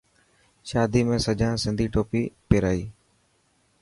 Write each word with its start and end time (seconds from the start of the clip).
شادي 0.69 1.01
۾ 1.11 1.17
سجان 1.25 1.53
سنڌي 1.63 1.87
ٽوپي 1.93 2.21
پيرائي. 2.49 2.83